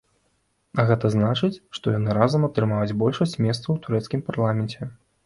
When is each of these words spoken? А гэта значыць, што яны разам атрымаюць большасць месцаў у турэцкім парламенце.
А 0.83 0.85
гэта 0.91 1.11
значыць, 1.15 1.59
што 1.77 1.93
яны 1.97 2.15
разам 2.19 2.47
атрымаюць 2.47 2.97
большасць 3.03 3.39
месцаў 3.47 3.69
у 3.75 3.77
турэцкім 3.85 4.25
парламенце. 4.31 4.91